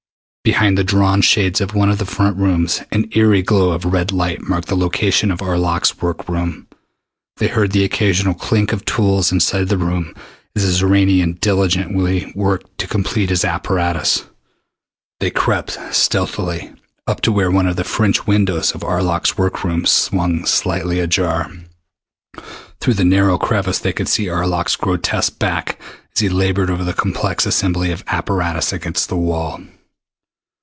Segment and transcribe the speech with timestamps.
[0.43, 4.11] Behind the drawn shades of one of the front rooms an eery glow of red
[4.11, 6.65] light marked the location of Arlok's work room.
[7.37, 10.15] They heard the occasional clink of tools inside the room
[10.55, 14.25] as the Xoranian diligently worked to complete his apparatus.
[15.19, 16.73] They crept stealthily
[17.05, 21.51] up to where one of the French windows of Arlok's work room swung slightly ajar.
[22.79, 25.79] Through the narrow crevice they could see Arlok's grotesque back
[26.15, 29.61] as he labored over the complex assembly of apparatus against the wall.